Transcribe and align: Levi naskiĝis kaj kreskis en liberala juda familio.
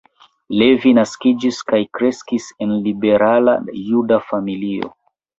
Levi 0.59 0.93
naskiĝis 0.99 1.59
kaj 1.71 1.79
kreskis 1.97 2.47
en 2.65 2.73
liberala 2.87 3.53
juda 3.91 4.19
familio. 4.31 4.91